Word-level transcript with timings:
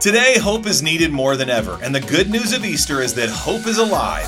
Today, 0.00 0.38
hope 0.38 0.66
is 0.66 0.82
needed 0.82 1.12
more 1.12 1.36
than 1.36 1.50
ever, 1.50 1.78
and 1.82 1.94
the 1.94 2.00
good 2.00 2.30
news 2.30 2.54
of 2.54 2.64
Easter 2.64 3.02
is 3.02 3.12
that 3.12 3.28
hope 3.28 3.66
is 3.66 3.76
alive. 3.76 4.26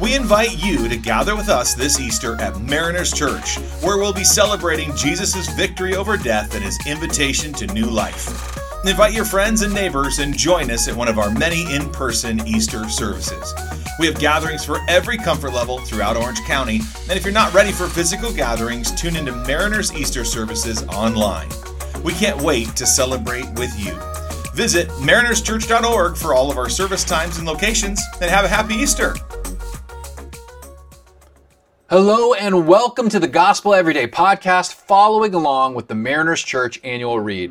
We 0.00 0.16
invite 0.16 0.60
you 0.60 0.88
to 0.88 0.96
gather 0.96 1.36
with 1.36 1.48
us 1.48 1.74
this 1.74 2.00
Easter 2.00 2.34
at 2.40 2.60
Mariners 2.60 3.12
Church, 3.12 3.58
where 3.82 3.98
we'll 3.98 4.12
be 4.12 4.24
celebrating 4.24 4.96
Jesus' 4.96 5.48
victory 5.54 5.94
over 5.94 6.16
death 6.16 6.56
and 6.56 6.64
his 6.64 6.76
invitation 6.88 7.52
to 7.52 7.68
new 7.68 7.86
life. 7.86 8.58
Invite 8.84 9.12
your 9.14 9.24
friends 9.24 9.62
and 9.62 9.72
neighbors 9.72 10.18
and 10.18 10.36
join 10.36 10.72
us 10.72 10.88
at 10.88 10.96
one 10.96 11.06
of 11.06 11.20
our 11.20 11.30
many 11.30 11.72
in 11.72 11.88
person 11.90 12.44
Easter 12.44 12.88
services. 12.88 13.54
We 14.00 14.06
have 14.06 14.18
gatherings 14.18 14.64
for 14.64 14.80
every 14.88 15.18
comfort 15.18 15.52
level 15.52 15.78
throughout 15.78 16.16
Orange 16.16 16.42
County, 16.46 16.80
and 17.08 17.12
if 17.12 17.22
you're 17.22 17.32
not 17.32 17.54
ready 17.54 17.70
for 17.70 17.86
physical 17.86 18.32
gatherings, 18.32 18.90
tune 19.00 19.14
into 19.14 19.30
Mariners 19.30 19.94
Easter 19.94 20.24
services 20.24 20.82
online. 20.88 21.48
We 22.02 22.12
can't 22.12 22.42
wait 22.42 22.74
to 22.74 22.86
celebrate 22.86 23.48
with 23.52 23.72
you. 23.78 23.96
Visit 24.54 24.88
marinerschurch.org 25.00 26.16
for 26.16 26.34
all 26.34 26.50
of 26.50 26.58
our 26.58 26.68
service 26.68 27.04
times 27.04 27.38
and 27.38 27.46
locations, 27.46 28.02
and 28.20 28.30
have 28.30 28.44
a 28.44 28.48
happy 28.48 28.74
Easter. 28.74 29.14
Hello, 31.88 32.34
and 32.34 32.66
welcome 32.66 33.08
to 33.08 33.18
the 33.18 33.28
Gospel 33.28 33.72
Everyday 33.72 34.06
podcast, 34.06 34.74
following 34.74 35.32
along 35.32 35.74
with 35.74 35.88
the 35.88 35.94
Mariners 35.94 36.42
Church 36.42 36.78
annual 36.84 37.18
read. 37.18 37.50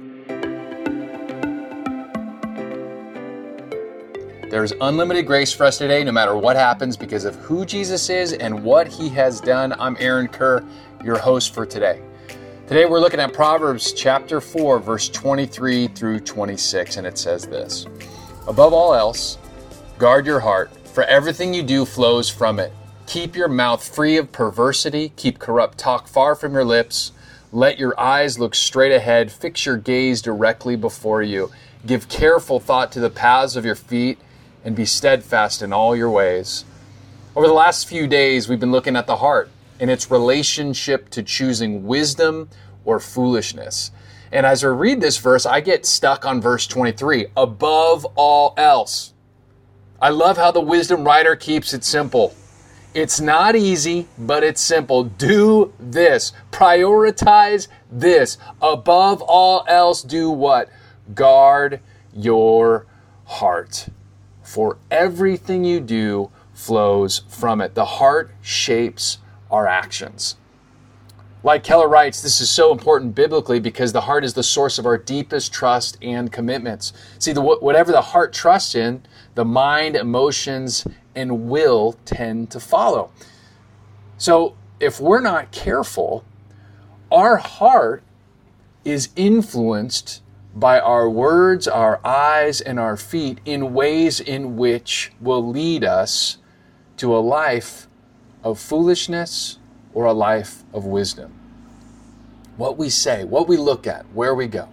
There's 4.51 4.73
unlimited 4.81 5.25
grace 5.25 5.51
for 5.51 5.65
us 5.65 5.79
today, 5.79 6.03
no 6.03 6.11
matter 6.11 6.35
what 6.35 6.55
happens, 6.55 6.95
because 6.97 7.25
of 7.25 7.35
who 7.37 7.65
Jesus 7.65 8.11
is 8.11 8.33
and 8.33 8.63
what 8.63 8.87
he 8.87 9.09
has 9.09 9.41
done. 9.41 9.73
I'm 9.79 9.97
Aaron 9.99 10.27
Kerr, 10.27 10.63
your 11.03 11.17
host 11.17 11.51
for 11.55 11.65
today. 11.65 11.99
Today 12.71 12.85
we're 12.85 13.01
looking 13.01 13.19
at 13.19 13.33
Proverbs 13.33 13.91
chapter 13.91 14.39
4, 14.39 14.79
verse 14.79 15.09
23 15.09 15.89
through 15.89 16.21
26, 16.21 16.95
and 16.95 17.05
it 17.05 17.17
says 17.17 17.45
this 17.45 17.85
Above 18.47 18.71
all 18.71 18.95
else, 18.95 19.37
guard 19.97 20.25
your 20.25 20.39
heart, 20.39 20.71
for 20.87 21.03
everything 21.03 21.53
you 21.53 21.63
do 21.63 21.83
flows 21.83 22.29
from 22.29 22.61
it. 22.61 22.71
Keep 23.07 23.35
your 23.35 23.49
mouth 23.49 23.85
free 23.85 24.15
of 24.15 24.31
perversity, 24.31 25.11
keep 25.17 25.37
corrupt 25.37 25.77
talk 25.77 26.07
far 26.07 26.33
from 26.33 26.53
your 26.53 26.63
lips. 26.63 27.11
Let 27.51 27.77
your 27.77 27.99
eyes 27.99 28.39
look 28.39 28.55
straight 28.55 28.93
ahead, 28.93 29.33
fix 29.33 29.65
your 29.65 29.75
gaze 29.75 30.21
directly 30.21 30.77
before 30.77 31.21
you. 31.21 31.51
Give 31.85 32.07
careful 32.07 32.61
thought 32.61 32.93
to 32.93 33.01
the 33.01 33.09
paths 33.09 33.57
of 33.57 33.65
your 33.65 33.75
feet, 33.75 34.17
and 34.63 34.77
be 34.77 34.85
steadfast 34.85 35.61
in 35.61 35.73
all 35.73 35.93
your 35.93 36.09
ways. 36.09 36.63
Over 37.35 37.47
the 37.47 37.53
last 37.53 37.89
few 37.89 38.07
days, 38.07 38.47
we've 38.47 38.61
been 38.61 38.71
looking 38.71 38.95
at 38.95 39.07
the 39.07 39.17
heart 39.17 39.51
and 39.81 39.89
its 39.89 40.11
relationship 40.11 41.09
to 41.09 41.23
choosing 41.23 41.85
wisdom 41.85 42.47
or 42.85 42.99
foolishness. 42.99 43.91
And 44.31 44.45
as 44.45 44.63
I 44.63 44.67
read 44.67 45.01
this 45.01 45.17
verse, 45.17 45.45
I 45.45 45.59
get 45.59 45.85
stuck 45.85 46.23
on 46.23 46.39
verse 46.39 46.67
23 46.67 47.25
above 47.35 48.05
all 48.15 48.53
else. 48.55 49.13
I 49.99 50.09
love 50.09 50.37
how 50.37 50.51
the 50.51 50.61
wisdom 50.61 51.03
writer 51.03 51.35
keeps 51.35 51.73
it 51.73 51.83
simple. 51.83 52.33
It's 52.93 53.19
not 53.19 53.55
easy, 53.55 54.07
but 54.17 54.43
it's 54.43 54.61
simple. 54.61 55.05
Do 55.05 55.73
this. 55.79 56.31
Prioritize 56.51 57.67
this. 57.91 58.37
Above 58.61 59.21
all 59.21 59.65
else, 59.67 60.03
do 60.03 60.29
what? 60.29 60.69
Guard 61.15 61.79
your 62.13 62.85
heart. 63.25 63.87
For 64.43 64.77
everything 64.91 65.63
you 65.63 65.79
do 65.79 66.31
flows 66.53 67.23
from 67.27 67.61
it. 67.61 67.73
The 67.73 67.85
heart 67.85 68.31
shapes 68.41 69.17
our 69.51 69.67
actions. 69.67 70.37
Like 71.43 71.63
Keller 71.63 71.87
writes, 71.87 72.21
this 72.21 72.39
is 72.39 72.51
so 72.51 72.71
important 72.71 73.15
biblically 73.15 73.59
because 73.59 73.93
the 73.93 74.01
heart 74.01 74.23
is 74.23 74.35
the 74.35 74.43
source 74.43 74.77
of 74.77 74.85
our 74.85 74.97
deepest 74.97 75.51
trust 75.51 75.97
and 76.01 76.31
commitments. 76.31 76.93
See, 77.17 77.33
the, 77.33 77.41
whatever 77.41 77.91
the 77.91 78.01
heart 78.01 78.31
trusts 78.31 78.75
in, 78.75 79.03
the 79.33 79.45
mind, 79.45 79.95
emotions, 79.95 80.85
and 81.15 81.49
will 81.49 81.93
tend 82.05 82.51
to 82.51 82.59
follow. 82.59 83.09
So, 84.17 84.55
if 84.79 84.99
we're 84.99 85.21
not 85.21 85.51
careful, 85.51 86.23
our 87.11 87.37
heart 87.37 88.03
is 88.85 89.09
influenced 89.15 90.21
by 90.55 90.79
our 90.79 91.09
words, 91.09 91.67
our 91.67 92.05
eyes, 92.05 92.61
and 92.61 92.79
our 92.79 92.97
feet 92.97 93.39
in 93.45 93.73
ways 93.73 94.19
in 94.19 94.57
which 94.57 95.11
will 95.19 95.47
lead 95.47 95.83
us 95.83 96.37
to 96.97 97.15
a 97.15 97.19
life 97.19 97.87
of 98.43 98.59
foolishness 98.59 99.57
or 99.93 100.05
a 100.05 100.13
life 100.13 100.63
of 100.73 100.85
wisdom. 100.85 101.33
What 102.57 102.77
we 102.77 102.89
say, 102.89 103.23
what 103.23 103.47
we 103.47 103.57
look 103.57 103.87
at, 103.87 104.05
where 104.13 104.35
we 104.35 104.47
go. 104.47 104.69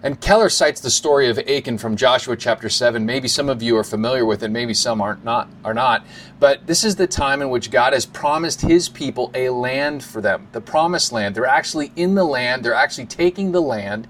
And 0.00 0.20
Keller 0.20 0.48
cites 0.48 0.80
the 0.80 0.90
story 0.90 1.28
of 1.28 1.40
Achan 1.40 1.78
from 1.78 1.96
Joshua 1.96 2.36
chapter 2.36 2.68
7. 2.68 3.04
Maybe 3.04 3.26
some 3.26 3.48
of 3.48 3.62
you 3.62 3.76
are 3.76 3.84
familiar 3.84 4.24
with 4.24 4.44
it, 4.44 4.48
maybe 4.48 4.72
some 4.72 5.00
aren't 5.00 5.24
not 5.24 5.48
are 5.64 5.74
not. 5.74 6.06
But 6.38 6.68
this 6.68 6.84
is 6.84 6.94
the 6.94 7.08
time 7.08 7.42
in 7.42 7.50
which 7.50 7.72
God 7.72 7.92
has 7.92 8.06
promised 8.06 8.60
his 8.60 8.88
people 8.88 9.32
a 9.34 9.48
land 9.48 10.04
for 10.04 10.20
them, 10.20 10.46
the 10.52 10.60
promised 10.60 11.10
land. 11.10 11.34
They're 11.34 11.46
actually 11.46 11.90
in 11.96 12.14
the 12.14 12.24
land, 12.24 12.64
they're 12.64 12.74
actually 12.74 13.06
taking 13.06 13.50
the 13.50 13.60
land, 13.60 14.06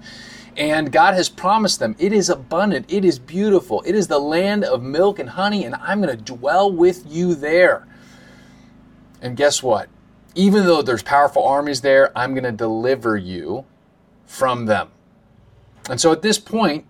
and 0.55 0.91
God 0.91 1.15
has 1.15 1.27
promised 1.27 1.79
them 1.79 1.95
it 1.97 2.13
is 2.13 2.29
abundant, 2.29 2.85
it 2.87 3.03
is 3.03 3.17
beautiful, 3.17 3.81
it 3.83 3.95
is 3.95 4.07
the 4.07 4.19
land 4.19 4.63
of 4.63 4.83
milk 4.83 5.17
and 5.17 5.29
honey, 5.29 5.65
and 5.65 5.73
I'm 5.75 6.01
going 6.03 6.15
to 6.15 6.23
dwell 6.23 6.71
with 6.71 7.03
you 7.07 7.33
there. 7.33 7.87
And 9.21 9.35
guess 9.35 9.61
what? 9.61 9.89
Even 10.35 10.65
though 10.65 10.81
there's 10.81 11.03
powerful 11.03 11.43
armies 11.43 11.81
there, 11.81 12.17
I'm 12.17 12.33
going 12.33 12.43
to 12.43 12.51
deliver 12.51 13.17
you 13.17 13.65
from 14.25 14.65
them. 14.65 14.89
And 15.89 15.99
so 15.99 16.11
at 16.11 16.21
this 16.21 16.37
point 16.37 16.85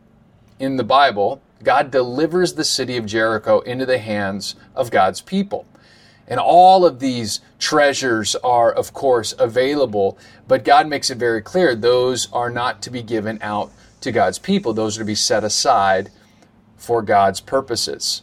in 0.59 0.75
the 0.75 0.83
Bible, 0.83 1.41
God 1.63 1.89
delivers 1.91 2.53
the 2.53 2.63
city 2.63 2.97
of 2.97 3.05
Jericho 3.05 3.59
into 3.61 3.85
the 3.85 3.97
hands 3.97 4.55
of 4.75 4.91
God's 4.91 5.21
people. 5.21 5.65
And 6.27 6.39
all 6.39 6.85
of 6.85 6.99
these 6.99 7.41
treasures 7.57 8.35
are, 8.35 8.71
of 8.71 8.93
course, 8.93 9.33
available, 9.39 10.17
but 10.47 10.63
God 10.63 10.87
makes 10.87 11.09
it 11.09 11.17
very 11.17 11.41
clear 11.41 11.75
those 11.75 12.31
are 12.31 12.51
not 12.51 12.81
to 12.83 12.91
be 12.91 13.01
given 13.01 13.39
out 13.41 13.71
to 14.01 14.11
God's 14.11 14.37
people. 14.37 14.73
Those 14.73 14.97
are 14.97 15.01
to 15.01 15.05
be 15.05 15.15
set 15.15 15.43
aside 15.43 16.11
for 16.77 17.01
God's 17.01 17.41
purposes. 17.41 18.21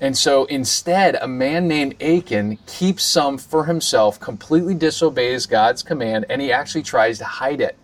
And 0.00 0.16
so 0.16 0.44
instead, 0.46 1.16
a 1.16 1.26
man 1.26 1.66
named 1.66 2.02
Achan 2.02 2.58
keeps 2.66 3.02
some 3.02 3.38
for 3.38 3.64
himself, 3.64 4.20
completely 4.20 4.74
disobeys 4.74 5.46
God's 5.46 5.82
command, 5.82 6.26
and 6.28 6.42
he 6.42 6.52
actually 6.52 6.82
tries 6.82 7.18
to 7.18 7.24
hide 7.24 7.60
it. 7.60 7.78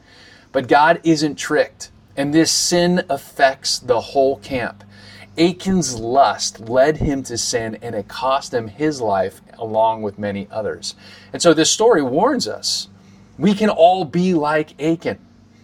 But 0.53 0.69
God 0.69 1.01
isn't 1.05 1.37
tricked, 1.37 1.91
and 2.17 2.35
this 2.35 2.51
sin 2.51 3.05
affects 3.09 3.79
the 3.79 4.01
whole 4.01 4.37
camp. 4.39 4.85
Achan's 5.39 5.99
lust 5.99 6.61
led 6.61 6.99
him 6.99 7.23
to 7.23 7.39
sin, 7.39 7.79
and 7.81 7.95
it 7.95 8.09
cost 8.09 8.53
him 8.53 8.69
his 8.69 9.01
life 9.01 9.41
along 9.59 10.03
with 10.03 10.19
many 10.19 10.47
others. 10.51 10.95
And 11.33 11.41
so 11.41 11.55
this 11.55 11.71
story 11.71 12.03
warns 12.03 12.47
us 12.47 12.89
we 13.39 13.55
can 13.55 13.71
all 13.71 14.05
be 14.05 14.35
like 14.35 14.81
Achan. 14.81 15.19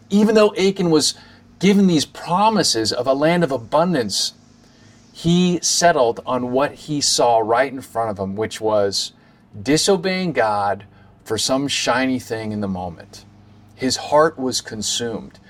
Even 0.08 0.34
though 0.34 0.54
Achan 0.56 0.90
was 0.90 1.14
given 1.58 1.86
these 1.86 2.06
promises 2.06 2.92
of 2.92 3.06
a 3.06 3.12
land 3.12 3.44
of 3.44 3.52
abundance, 3.52 4.32
he 5.18 5.58
settled 5.62 6.20
on 6.26 6.52
what 6.52 6.72
he 6.72 7.00
saw 7.00 7.38
right 7.38 7.72
in 7.72 7.80
front 7.80 8.08
of 8.08 8.20
him, 8.20 8.36
which 8.36 8.60
was 8.60 9.14
disobeying 9.60 10.32
God 10.32 10.84
for 11.24 11.36
some 11.36 11.66
shiny 11.66 12.20
thing 12.20 12.52
in 12.52 12.60
the 12.60 12.68
moment. 12.68 13.24
His 13.74 13.96
heart 13.96 14.38
was 14.38 14.60
consumed. 14.60 15.40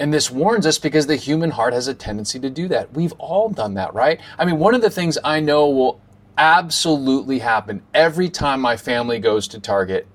And 0.00 0.12
this 0.12 0.28
warns 0.28 0.66
us 0.66 0.78
because 0.78 1.06
the 1.06 1.14
human 1.14 1.52
heart 1.52 1.72
has 1.72 1.86
a 1.86 1.94
tendency 1.94 2.40
to 2.40 2.50
do 2.50 2.66
that. 2.66 2.92
We've 2.92 3.12
all 3.12 3.48
done 3.48 3.74
that, 3.74 3.94
right? 3.94 4.18
I 4.36 4.44
mean, 4.44 4.58
one 4.58 4.74
of 4.74 4.82
the 4.82 4.90
things 4.90 5.16
I 5.22 5.38
know 5.38 5.68
will 5.68 6.00
absolutely 6.36 7.38
happen 7.38 7.84
every 7.94 8.28
time 8.28 8.60
my 8.60 8.76
family 8.76 9.20
goes 9.20 9.46
to 9.48 9.60
Target 9.60 10.08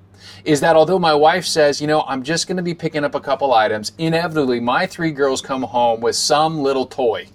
is 0.43 0.59
that 0.59 0.75
although 0.75 0.99
my 0.99 1.13
wife 1.13 1.45
says, 1.45 1.79
you 1.79 1.87
know, 1.87 2.01
I'm 2.01 2.23
just 2.23 2.45
going 2.45 2.57
to 2.57 2.63
be 2.63 2.73
picking 2.73 3.05
up 3.05 3.15
a 3.15 3.21
couple 3.21 3.53
items, 3.53 3.93
inevitably 3.97 4.59
my 4.59 4.85
three 4.85 5.11
girls 5.11 5.41
come 5.41 5.63
home 5.63 6.01
with 6.01 6.17
some 6.17 6.59
little 6.59 6.85
toy 6.85 7.29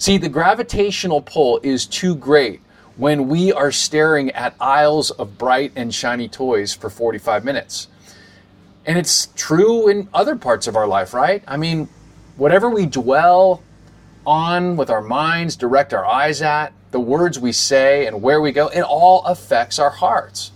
See, 0.00 0.16
the 0.16 0.30
gravitational 0.30 1.20
pull 1.20 1.60
is 1.62 1.84
too 1.84 2.16
great 2.16 2.62
when 2.96 3.28
we 3.28 3.52
are 3.52 3.70
staring 3.70 4.30
at 4.30 4.54
aisles 4.58 5.10
of 5.10 5.36
bright 5.36 5.72
and 5.76 5.94
shiny 5.94 6.26
toys 6.26 6.72
for 6.72 6.88
45 6.88 7.44
minutes. 7.44 7.88
And 8.86 8.96
it's 8.96 9.28
true 9.36 9.88
in 9.88 10.08
other 10.14 10.36
parts 10.36 10.66
of 10.66 10.74
our 10.74 10.86
life, 10.86 11.12
right? 11.12 11.44
I 11.46 11.58
mean, 11.58 11.86
whatever 12.38 12.70
we 12.70 12.86
dwell 12.86 13.62
on 14.24 14.78
with 14.78 14.88
our 14.88 15.02
minds, 15.02 15.54
direct 15.54 15.92
our 15.92 16.06
eyes 16.06 16.40
at, 16.40 16.72
the 16.92 17.00
words 17.00 17.38
we 17.38 17.52
say, 17.52 18.06
and 18.06 18.22
where 18.22 18.40
we 18.40 18.52
go, 18.52 18.68
it 18.68 18.80
all 18.80 19.22
affects 19.26 19.78
our 19.78 19.90
hearts. 19.90 20.50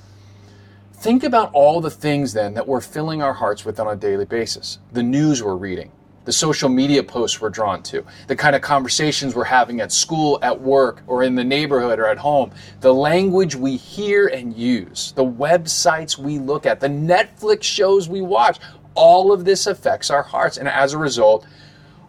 Think 0.95 1.23
about 1.23 1.51
all 1.53 1.83
the 1.83 1.91
things 1.91 2.33
then 2.33 2.55
that 2.55 2.67
we're 2.67 2.81
filling 2.81 3.21
our 3.21 3.35
hearts 3.35 3.63
with 3.67 3.79
on 3.79 3.89
a 3.89 3.97
daily 3.97 4.25
basis 4.25 4.79
the 4.95 5.03
news 5.03 5.43
we're 5.43 5.55
reading, 5.55 5.93
the 6.25 6.33
social 6.33 6.69
media 6.69 7.03
posts 7.03 7.41
we're 7.41 7.51
drawn 7.51 7.83
to, 7.83 8.05
the 8.27 8.37
kind 8.37 8.57
of 8.57 8.63
conversations 8.63 9.35
we're 9.35 9.45
having 9.45 9.81
at 9.81 9.93
school, 9.93 10.39
at 10.43 10.59
work, 10.59 11.03
or 11.07 11.23
in 11.23 11.35
the 11.35 11.45
neighborhood 11.45 11.99
or 11.99 12.07
at 12.07 12.19
home, 12.19 12.51
the 12.81 12.93
language 12.93 13.55
we 13.55 13.77
hear 13.77 14.29
and 14.29 14.57
use, 14.57 15.13
the 15.13 15.25
websites 15.25 16.17
we 16.17 16.39
look 16.39 16.67
at, 16.67 16.81
the 16.81 16.89
Netflix 16.89 17.63
shows 17.65 18.09
we 18.09 18.23
watch, 18.23 18.59
all 18.95 19.33
of 19.33 19.45
this 19.45 19.67
affects 19.67 20.11
our 20.11 20.23
hearts 20.23 20.57
and 20.57 20.69
as 20.69 20.93
a 20.93 20.99
result, 20.99 21.47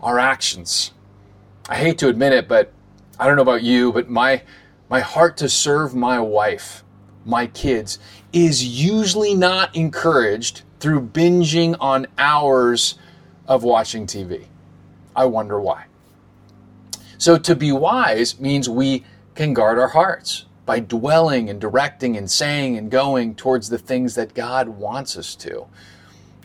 our 0.02 0.20
actions. 0.20 0.92
I 1.68 1.76
hate 1.76 1.98
to 2.00 2.10
admit 2.10 2.32
it, 2.32 2.48
but 2.48 2.72
I 3.20 3.28
don't 3.28 3.36
know 3.36 3.42
about 3.42 3.64
you, 3.64 3.92
but 3.92 4.10
my 4.10 4.44
my 4.88 5.00
heart 5.00 5.38
to 5.38 5.50
serve 5.50 5.96
my 5.96 6.20
wife, 6.20 6.84
my 7.26 7.48
kids, 7.48 7.98
is 8.32 8.64
usually 8.64 9.34
not 9.34 9.76
encouraged 9.76 10.62
through 10.80 11.02
binging 11.08 11.76
on 11.80 12.06
hours 12.20 12.96
of 13.48 13.64
watching 13.64 14.08
TV. 14.08 14.46
I 15.16 15.26
wonder 15.26 15.60
why. 15.60 15.86
So 17.18 17.38
to 17.38 17.56
be 17.56 17.72
wise 17.72 18.40
means 18.40 18.70
we 18.70 19.04
can 19.36 19.54
guard 19.54 19.80
our 19.80 19.90
hearts 19.90 20.46
by 20.66 20.80
dwelling 20.80 21.50
and 21.50 21.62
directing 21.62 22.18
and 22.18 22.30
saying 22.30 22.78
and 22.78 22.90
going 22.90 23.36
towards 23.36 23.70
the 23.70 23.78
things 23.78 24.16
that 24.16 24.34
God 24.34 24.68
wants 24.68 25.18
us 25.18 25.36
to. 25.36 25.68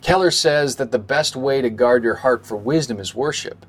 Keller 0.01 0.31
says 0.31 0.77
that 0.77 0.91
the 0.91 0.99
best 0.99 1.35
way 1.35 1.61
to 1.61 1.69
guard 1.69 2.03
your 2.03 2.15
heart 2.15 2.45
for 2.45 2.55
wisdom 2.55 2.99
is 2.99 3.13
worship, 3.13 3.65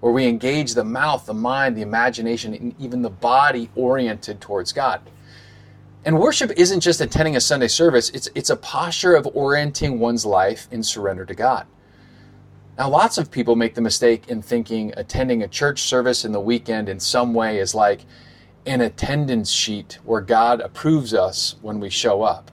where 0.00 0.12
we 0.12 0.26
engage 0.26 0.74
the 0.74 0.84
mouth, 0.84 1.26
the 1.26 1.34
mind, 1.34 1.76
the 1.76 1.82
imagination, 1.82 2.54
and 2.54 2.74
even 2.78 3.02
the 3.02 3.10
body 3.10 3.70
oriented 3.74 4.40
towards 4.40 4.72
God. 4.72 5.00
And 6.04 6.18
worship 6.18 6.50
isn't 6.56 6.80
just 6.80 7.00
attending 7.00 7.36
a 7.36 7.40
Sunday 7.40 7.68
service, 7.68 8.10
it's, 8.10 8.28
it's 8.34 8.50
a 8.50 8.56
posture 8.56 9.14
of 9.14 9.28
orienting 9.34 9.98
one's 9.98 10.24
life 10.24 10.66
in 10.70 10.82
surrender 10.82 11.26
to 11.26 11.34
God. 11.34 11.66
Now, 12.80 12.88
lots 12.88 13.18
of 13.18 13.30
people 13.30 13.56
make 13.56 13.74
the 13.74 13.82
mistake 13.82 14.28
in 14.28 14.40
thinking 14.40 14.94
attending 14.96 15.42
a 15.42 15.48
church 15.48 15.82
service 15.82 16.24
in 16.24 16.32
the 16.32 16.40
weekend 16.40 16.88
in 16.88 16.98
some 16.98 17.34
way 17.34 17.58
is 17.58 17.74
like 17.74 18.06
an 18.64 18.80
attendance 18.80 19.50
sheet 19.50 19.98
where 20.02 20.22
God 20.22 20.62
approves 20.62 21.12
us 21.12 21.56
when 21.60 21.78
we 21.78 21.90
show 21.90 22.22
up. 22.22 22.50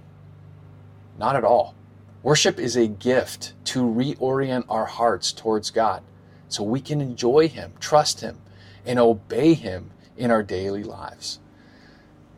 Not 1.18 1.38
at 1.38 1.46
all. 1.46 1.76
Worship 2.24 2.60
is 2.60 2.76
a 2.76 2.88
gift 2.88 3.54
to 3.68 3.84
reorient 3.84 4.66
our 4.68 4.84
hearts 4.84 5.32
towards 5.32 5.72
God 5.72 6.04
so 6.50 6.62
we 6.62 6.82
can 6.82 7.00
enjoy 7.00 7.48
Him, 7.48 7.72
trust 7.80 8.20
Him, 8.20 8.38
and 8.86 9.00
obey 9.00 9.54
Him 9.54 9.92
in 10.18 10.30
our 10.30 10.44
daily 10.44 10.84
lives. 10.84 11.40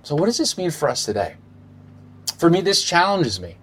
So, 0.04 0.14
what 0.14 0.28
does 0.28 0.38
this 0.38 0.60
mean 0.60 0.70
for 0.70 0.90
us 0.90 1.06
today? 1.06 1.38
For 2.38 2.52
me, 2.52 2.62
this 2.62 2.84
challenges 2.84 3.40
me. 3.40 3.58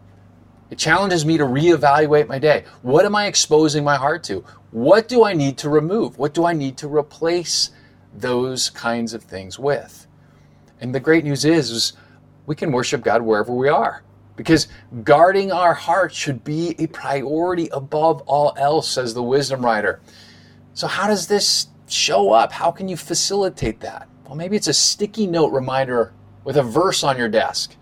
It 0.70 0.78
challenges 0.78 1.24
me 1.24 1.38
to 1.38 1.44
reevaluate 1.44 2.26
my 2.26 2.38
day. 2.38 2.64
What 2.82 3.04
am 3.04 3.14
I 3.14 3.26
exposing 3.26 3.84
my 3.84 3.96
heart 3.96 4.24
to? 4.24 4.44
What 4.72 5.08
do 5.08 5.24
I 5.24 5.32
need 5.32 5.58
to 5.58 5.68
remove? 5.68 6.18
What 6.18 6.34
do 6.34 6.44
I 6.44 6.52
need 6.52 6.76
to 6.78 6.88
replace 6.88 7.70
those 8.14 8.70
kinds 8.70 9.14
of 9.14 9.22
things 9.22 9.58
with? 9.58 10.06
And 10.80 10.94
the 10.94 11.00
great 11.00 11.24
news 11.24 11.44
is, 11.44 11.70
is 11.70 11.92
we 12.46 12.54
can 12.54 12.72
worship 12.72 13.02
God 13.02 13.22
wherever 13.22 13.52
we 13.52 13.68
are 13.68 14.02
because 14.36 14.68
guarding 15.02 15.50
our 15.50 15.74
heart 15.74 16.12
should 16.12 16.44
be 16.44 16.74
a 16.78 16.86
priority 16.88 17.68
above 17.72 18.22
all 18.26 18.52
else, 18.56 18.88
says 18.88 19.14
the 19.14 19.22
wisdom 19.22 19.64
writer. 19.64 20.00
So, 20.74 20.86
how 20.86 21.06
does 21.06 21.26
this 21.26 21.68
show 21.88 22.32
up? 22.32 22.52
How 22.52 22.70
can 22.70 22.88
you 22.88 22.96
facilitate 22.96 23.80
that? 23.80 24.08
Well, 24.26 24.34
maybe 24.34 24.56
it's 24.56 24.68
a 24.68 24.74
sticky 24.74 25.26
note 25.26 25.52
reminder 25.52 26.12
with 26.44 26.56
a 26.56 26.62
verse 26.62 27.02
on 27.02 27.16
your 27.16 27.28
desk. 27.28 27.74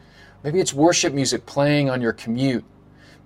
Maybe 0.43 0.61
it's 0.61 0.73
worship 0.73 1.13
music 1.13 1.45
playing 1.47 1.91
on 1.91 2.01
your 2.01 2.13
commute. 2.13 2.65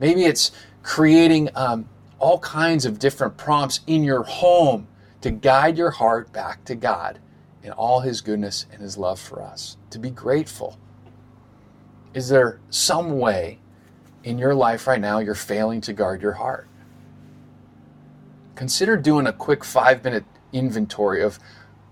Maybe 0.01 0.25
it's 0.25 0.53
creating 0.83 1.51
um, 1.55 1.89
all 2.19 2.39
kinds 2.39 2.85
of 2.85 2.99
different 2.99 3.37
prompts 3.37 3.81
in 3.87 4.03
your 4.03 4.23
home 4.23 4.89
to 5.21 5.31
guide 5.31 5.77
your 5.77 5.91
heart 5.91 6.33
back 6.33 6.65
to 6.65 6.75
God 6.75 7.19
in 7.63 7.73
all 7.73 8.01
His 8.01 8.21
goodness 8.21 8.67
and 8.73 8.81
His 8.81 8.97
love 8.97 9.21
for 9.21 9.43
us, 9.43 9.77
to 9.91 9.99
be 9.99 10.11
grateful. 10.11 10.79
Is 12.15 12.29
there 12.29 12.61
some 12.71 13.19
way 13.19 13.59
in 14.25 14.39
your 14.39 14.55
life 14.55 14.87
right 14.87 15.01
now 15.01 15.19
you're 15.19 15.35
failing 15.35 15.81
to 15.83 15.93
guard 15.93 16.23
your 16.23 16.33
heart? 16.33 16.69
Consider 18.55 18.97
doing 18.97 19.27
a 19.27 19.33
quick 19.33 19.65
five 19.65 20.03
minute 20.03 20.25
inventory 20.53 21.23
of 21.23 21.39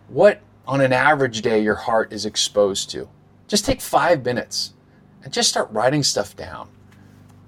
what 0.08 0.40
on 0.66 0.80
an 0.80 0.92
average 0.92 1.42
day 1.42 1.60
your 1.62 1.74
heart 1.74 2.12
is 2.12 2.26
exposed 2.26 2.90
to. 2.90 3.08
Just 3.46 3.64
take 3.64 3.80
five 3.80 4.24
minutes 4.24 4.74
and 5.22 5.32
just 5.32 5.48
start 5.48 5.70
writing 5.70 6.02
stuff 6.02 6.34
down. 6.34 6.68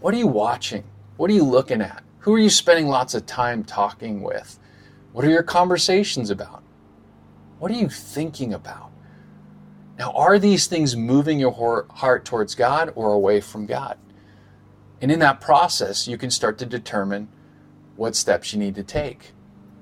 What 0.01 0.15
are 0.15 0.19
you 0.19 0.27
watching? 0.27 0.85
What 1.17 1.31
are 1.31 1.35
you 1.35 1.45
looking 1.45 1.83
at? 1.83 2.05
Who 2.21 2.35
are 2.35 2.39
you 2.39 2.51
spending 2.51 2.87
lots 2.87 3.15
of 3.15 3.27
time 3.27 3.65
talking 3.65 4.23
with? 4.23 4.59
What 5.13 5.25
are 5.25 5.31
your 5.31 5.43
conversations 5.43 6.31
about? 6.31 6.63
What 7.59 7.71
are 7.71 7.75
you 7.75 7.89
thinking 7.89 8.55
about? 8.55 8.91
Now, 9.99 10.13
are 10.13 10.39
these 10.39 10.69
things 10.69 10.95
moving 10.95 11.41
your 11.41 11.87
heart 11.91 12.25
towards 12.25 12.55
God 12.55 12.93
or 12.95 13.13
away 13.13 13.41
from 13.41 13.67
God? 13.67 13.99
And 15.01 15.11
in 15.11 15.19
that 15.21 15.41
process, 15.41 16.07
you 16.07 16.17
can 16.17 16.31
start 16.31 16.59
to 16.59 16.67
determine 16.67 17.29
what 17.97 18.15
steps 18.15 18.53
you 18.53 18.61
need 18.61 18.77
to 18.77 18.85
take, 18.85 19.33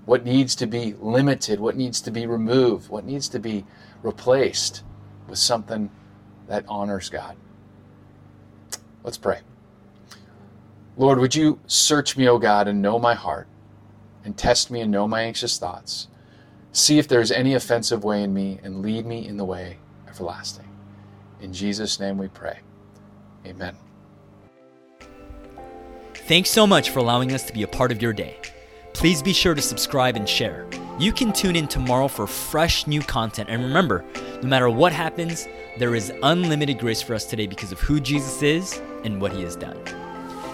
what 0.07 0.25
needs 0.25 0.55
to 0.57 0.67
be 0.67 0.95
limited, 0.99 1.61
what 1.61 1.77
needs 1.77 2.01
to 2.01 2.11
be 2.11 2.27
removed, 2.27 2.89
what 2.89 3.05
needs 3.05 3.29
to 3.29 3.39
be 3.39 3.67
replaced 4.03 4.83
with 5.29 5.39
something 5.39 5.91
that 6.49 6.65
honors 6.69 7.11
God. 7.11 7.37
Let's 9.03 9.19
pray. 9.19 9.41
Lord, 10.99 11.19
would 11.19 11.35
you 11.35 11.61
search 11.67 12.17
me, 12.17 12.27
O 12.27 12.39
God, 12.39 12.69
and 12.69 12.81
know 12.81 12.99
my 12.99 13.15
heart, 13.15 13.47
and 14.25 14.37
test 14.37 14.71
me 14.71 14.81
and 14.81 14.91
know 14.91 15.07
my 15.07 15.23
anxious 15.23 15.59
thoughts? 15.59 16.09
See 16.73 16.99
if 16.99 17.07
there 17.07 17.21
is 17.21 17.31
any 17.31 17.53
offensive 17.53 18.03
way 18.03 18.23
in 18.23 18.33
me, 18.33 18.59
and 18.63 18.81
lead 18.81 19.05
me 19.05 19.27
in 19.27 19.37
the 19.37 19.45
way 19.45 19.77
everlasting. 20.09 20.69
In 21.43 21.53
Jesus' 21.53 22.01
name 22.01 22.17
we 22.17 22.29
pray. 22.29 22.61
Amen. 23.45 23.77
Thanks 26.15 26.49
so 26.49 26.67
much 26.67 26.91
for 26.91 27.01
allowing 27.01 27.33
us 27.33 27.45
to 27.45 27.53
be 27.53 27.63
a 27.63 27.69
part 27.69 27.93
of 27.93 28.01
your 28.01 28.15
day. 28.15 28.39
Please 28.95 29.23
be 29.23 29.35
sure 29.35 29.55
to 29.55 29.61
subscribe 29.61 30.17
and 30.17 30.27
share. 30.27 30.67
You 30.99 31.13
can 31.13 31.31
tune 31.31 31.57
in 31.57 31.69
tomorrow 31.69 32.09
for 32.09 32.27
fresh 32.27 32.87
new 32.87 33.03
content. 33.03 33.51
And 33.51 33.63
remember, 33.63 34.03
no 34.43 34.49
matter 34.49 34.71
what 34.71 34.93
happens, 34.93 35.47
there 35.79 35.95
is 35.95 36.11
unlimited 36.23 36.79
grace 36.79 37.03
for 37.03 37.15
us 37.15 37.27
today 37.27 37.47
because 37.47 37.71
of 37.71 37.81
who 37.81 38.01
Jesus 38.01 38.43
is 38.43 38.81
and 39.05 39.21
what 39.21 39.33
he 39.33 39.43
has 39.43 39.57
done. 39.57 39.79